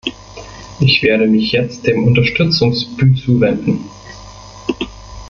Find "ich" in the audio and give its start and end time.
0.79-1.03